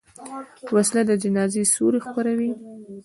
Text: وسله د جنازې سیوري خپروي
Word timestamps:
وسله 0.75 1.01
د 1.09 1.11
جنازې 1.23 1.61
سیوري 1.73 1.99
خپروي 2.05 2.49